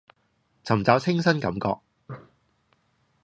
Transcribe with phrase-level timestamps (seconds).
[0.63, 1.77] 尋找清新感覺